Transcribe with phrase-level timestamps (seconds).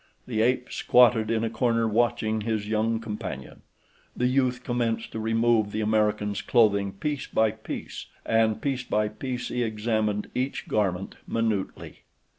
[0.25, 3.61] The ape squatted in a corner watching his young companion.
[4.17, 9.49] The youth commenced to remove the American's clothing piece by piece, and, piece by piece,
[9.49, 11.99] he examined each garment minutely.